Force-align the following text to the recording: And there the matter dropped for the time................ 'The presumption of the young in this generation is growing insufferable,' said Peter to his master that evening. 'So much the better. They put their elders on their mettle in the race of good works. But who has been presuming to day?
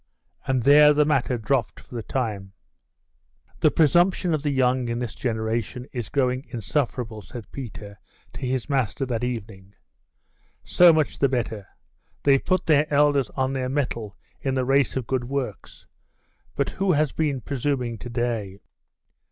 And 0.47 0.63
there 0.63 0.93
the 0.93 1.05
matter 1.05 1.37
dropped 1.37 1.79
for 1.79 1.93
the 1.93 2.01
time................ 2.01 2.53
'The 3.59 3.69
presumption 3.69 4.33
of 4.33 4.41
the 4.41 4.49
young 4.49 4.87
in 4.87 4.97
this 4.97 5.13
generation 5.13 5.85
is 5.93 6.09
growing 6.09 6.43
insufferable,' 6.49 7.21
said 7.21 7.51
Peter 7.51 7.99
to 8.33 8.41
his 8.41 8.67
master 8.67 9.05
that 9.05 9.23
evening. 9.23 9.75
'So 10.63 10.91
much 10.91 11.19
the 11.19 11.29
better. 11.29 11.67
They 12.23 12.39
put 12.39 12.65
their 12.65 12.91
elders 12.91 13.29
on 13.35 13.53
their 13.53 13.69
mettle 13.69 14.17
in 14.39 14.55
the 14.55 14.65
race 14.65 14.95
of 14.95 15.05
good 15.05 15.25
works. 15.25 15.85
But 16.55 16.71
who 16.71 16.93
has 16.93 17.11
been 17.11 17.39
presuming 17.39 17.99
to 17.99 18.09
day? 18.09 18.59